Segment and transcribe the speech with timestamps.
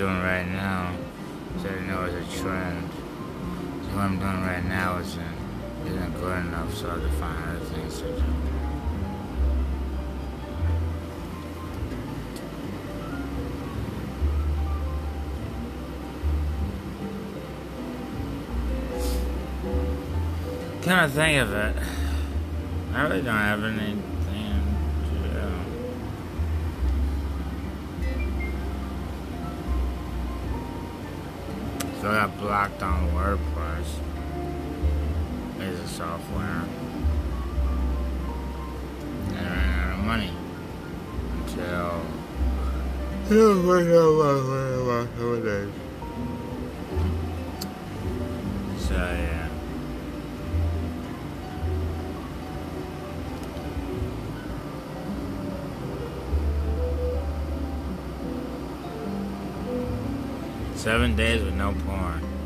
[0.00, 0.96] doing right now,
[1.60, 2.90] so I know it's a trend.
[2.90, 5.22] So what I'm doing right now isn't,
[5.88, 8.24] isn't good enough, so I have to find other things to do.
[20.82, 21.76] Kind of think of it.
[22.94, 24.19] I really don't have anything
[32.00, 33.84] So I got blocked on WordPress.
[35.58, 36.64] It's a software.
[39.28, 40.32] And I ran out of money.
[41.34, 42.00] Until.
[48.78, 49.39] So yeah.
[60.80, 62.39] Seven days with no porn.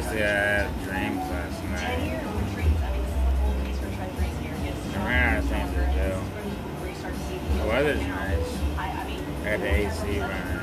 [0.00, 2.22] Basically, I had dreams last night.
[4.94, 6.10] I ran out of things to do.
[7.58, 8.50] The weather's nice.
[8.78, 8.86] I
[9.42, 10.58] had the AC running.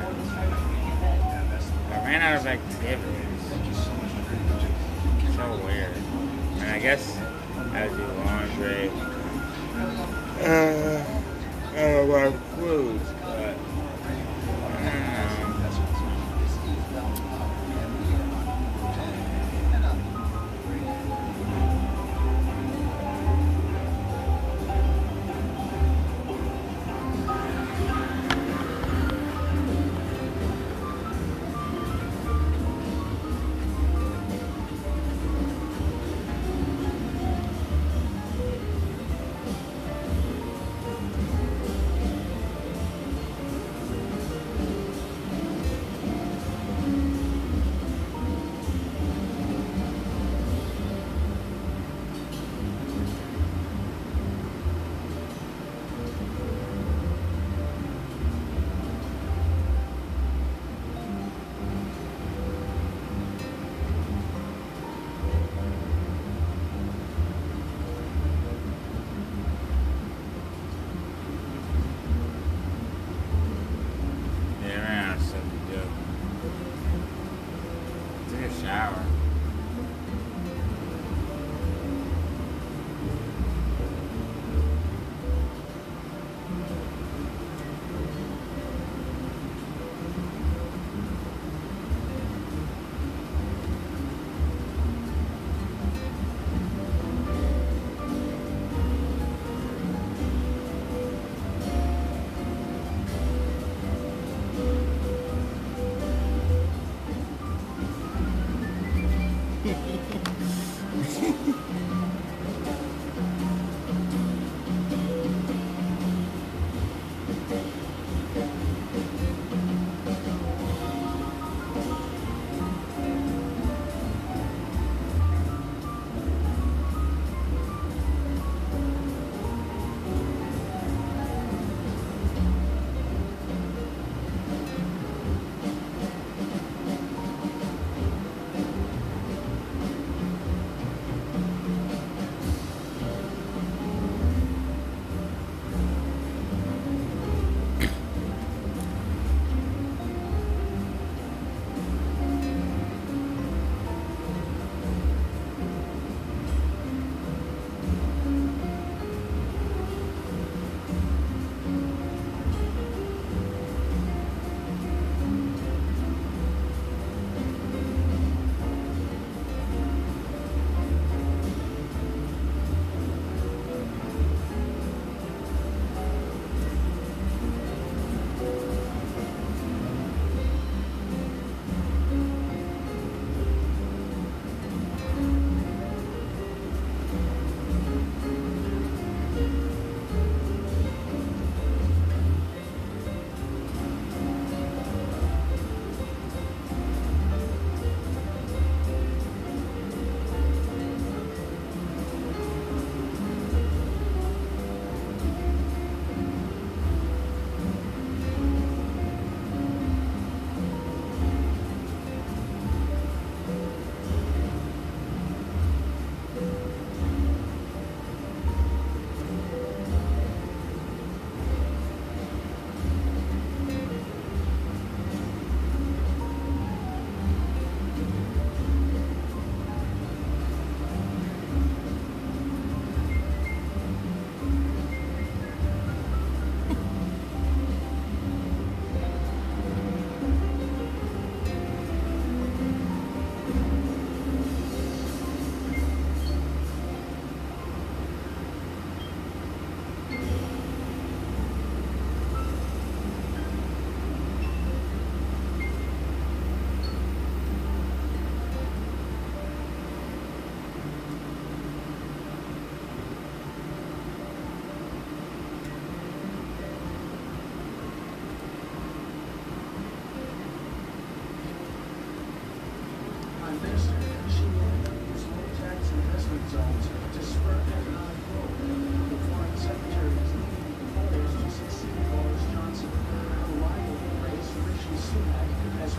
[1.92, 3.44] I ran ran out of activities.
[5.36, 5.98] So weird.
[6.60, 7.18] And I guess
[7.74, 8.90] I do laundry.
[10.40, 11.04] Uh,
[11.76, 13.15] uh, my food, but I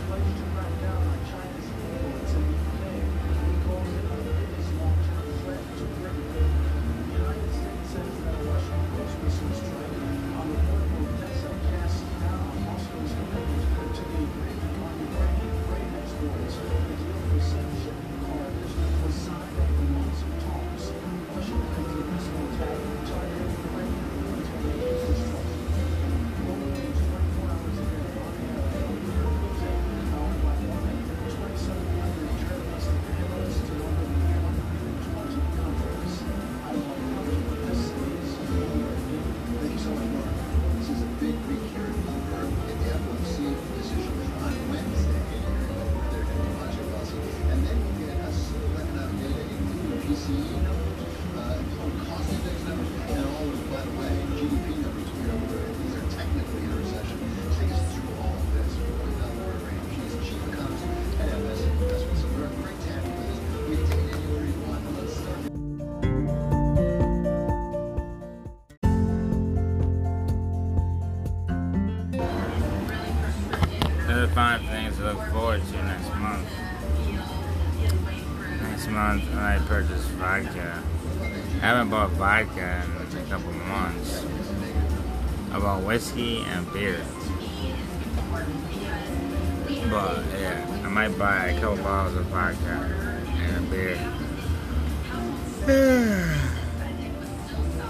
[0.09, 0.56] Thank you.
[74.93, 76.49] Forward to next month.
[78.61, 80.83] Next month, I purchase vodka.
[81.21, 84.25] I haven't bought vodka in a couple months.
[85.51, 87.01] I bought whiskey and beer.
[89.89, 93.97] But yeah, I might buy a couple bottles of vodka and a beer.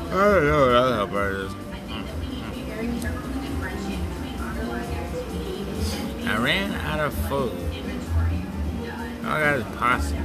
[0.08, 1.67] I don't know what other burgers.
[6.30, 7.54] I ran out of food.
[9.24, 10.18] All I got is pasta.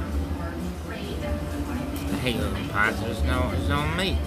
[0.91, 3.05] I hate eating pasta.
[3.05, 4.17] There's no, there's no meat.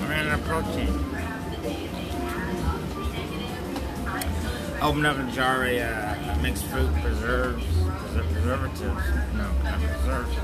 [0.00, 0.88] I ran out of protein.
[4.82, 7.64] Opened up a jar of uh, mixed fruit preserves,
[8.12, 9.04] preservatives.
[9.34, 10.36] No, not preserves.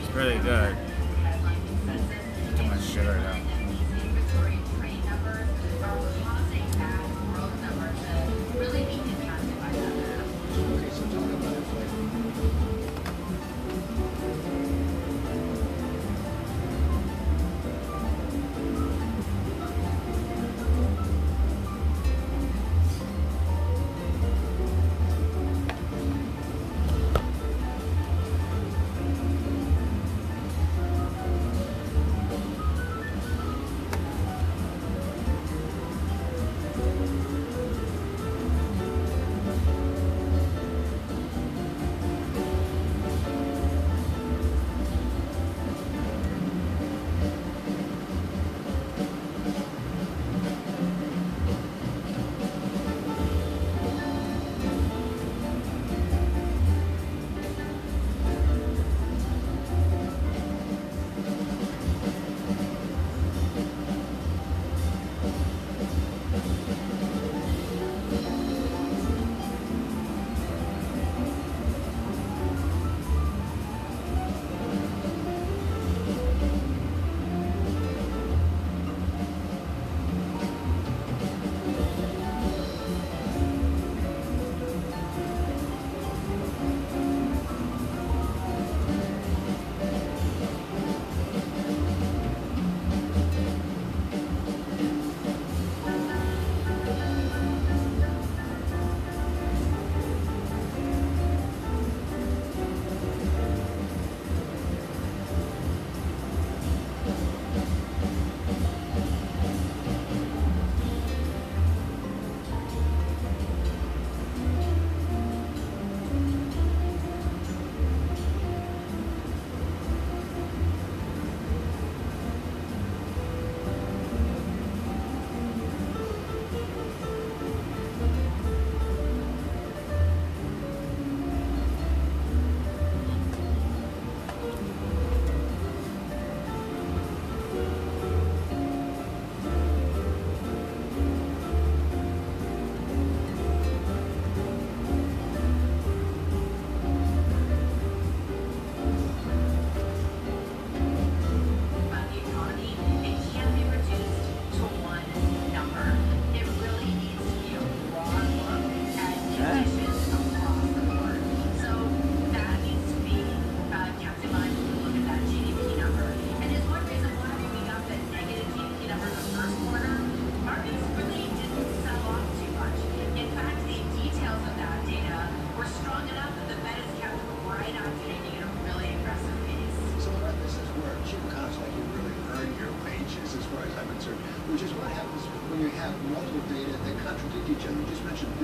[0.00, 0.76] It's really good.
[2.56, 3.45] Too much sugar though.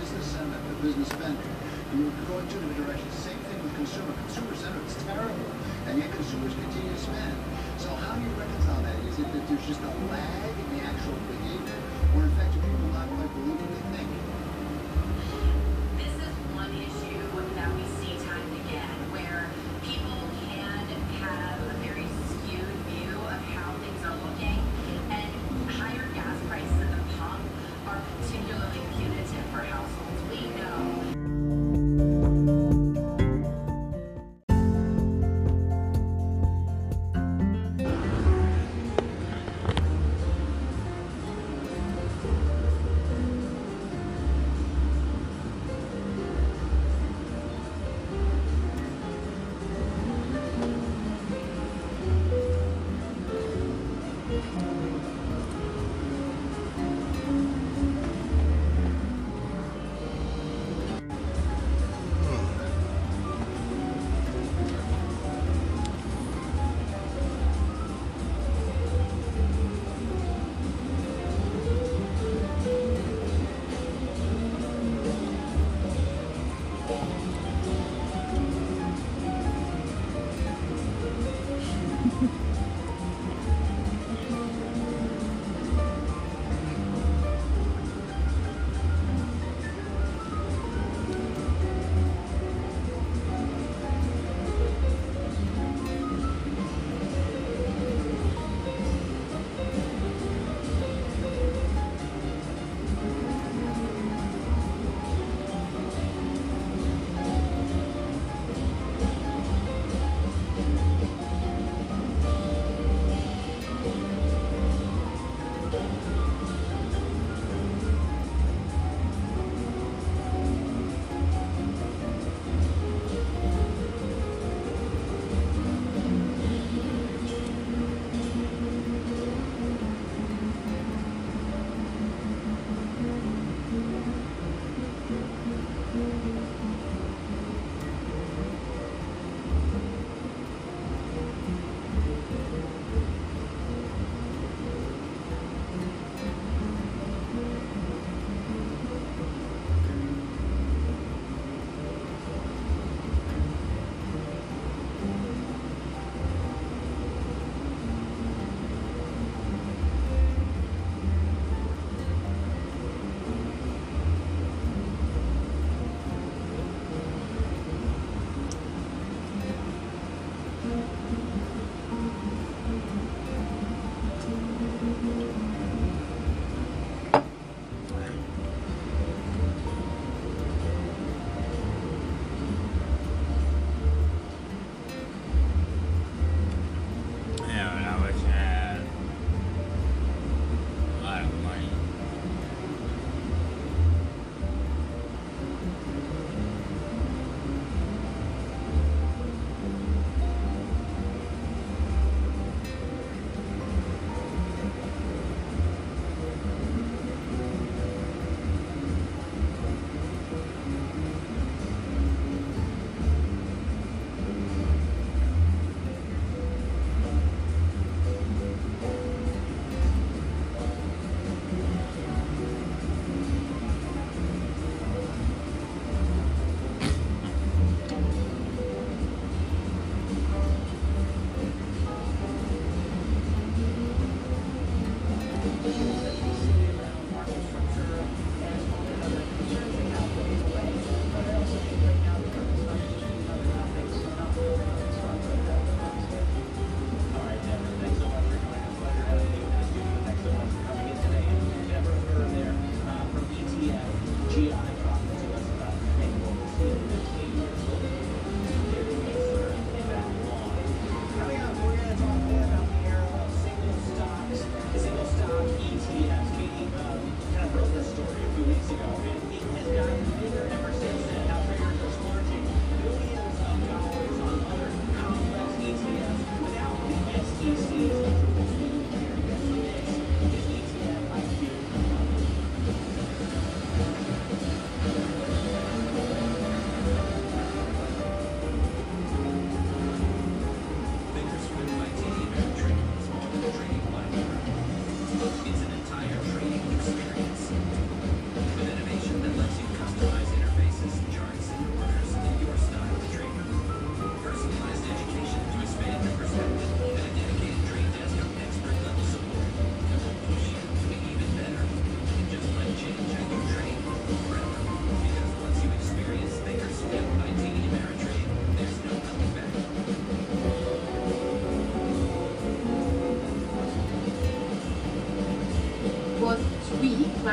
[0.03, 1.55] business and the business spending.
[1.95, 3.07] You are going to the direction.
[3.13, 4.11] Same thing with consumer.
[4.27, 5.51] Consumer sentiment is terrible,
[5.87, 7.37] and yet consumers continue to spend.
[7.79, 8.99] So how do you reconcile that?
[9.07, 11.79] Is it that there's just a lag in the actual behavior,
[12.19, 14.12] or in fact, are people not quite believing they think?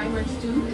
[0.10, 0.69] Fireworks too.